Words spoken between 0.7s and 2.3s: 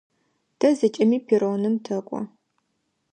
зэкӏэми перроным тэкӏо.